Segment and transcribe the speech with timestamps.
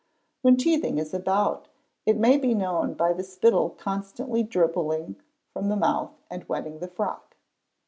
[0.41, 1.67] When teething is about
[2.07, 5.17] it may be known by the spittle constantly drivelling
[5.53, 7.37] from the mouth and wetting the frock.